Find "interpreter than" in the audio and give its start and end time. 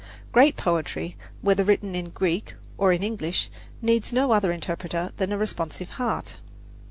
4.51-5.31